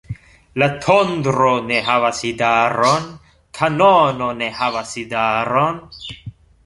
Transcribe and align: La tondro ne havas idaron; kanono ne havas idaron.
La 0.61 0.67
tondro 0.85 1.49
ne 1.65 1.77
havas 1.89 2.21
idaron; 2.29 3.05
kanono 3.59 4.31
ne 4.41 4.49
havas 4.63 4.97
idaron. 5.03 5.79